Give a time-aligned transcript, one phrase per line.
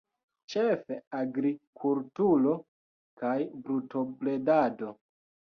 [0.53, 2.55] Ĉefe agrikulturo
[3.23, 3.37] kaj
[3.69, 4.91] brutobredado.